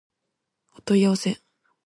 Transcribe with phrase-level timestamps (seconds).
[0.75, 1.37] お問い合わせ